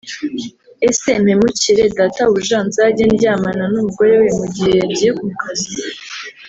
[0.89, 5.71] Ese mpemukire Databuja nzajye ndyamana n’umugore we mu gihe yagiye mu kazi